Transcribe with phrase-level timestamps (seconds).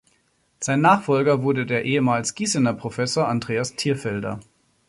[0.59, 4.39] Sein Nachfolger wurde der ehemals Gießener Professor Andreas Thierfelder.